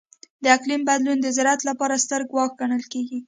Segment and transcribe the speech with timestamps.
[0.43, 3.19] د اقلیم بدلون د زراعت لپاره ستر ګواښ ګڼل کېږي.